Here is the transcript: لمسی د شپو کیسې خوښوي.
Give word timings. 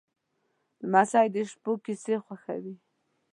لمسی 0.83 1.27
د 1.33 1.35
شپو 1.49 1.71
کیسې 1.85 2.15
خوښوي. 2.25 2.75